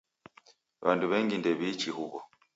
[0.83, 2.19] W'andu w'engi ndew'iichi huw'o.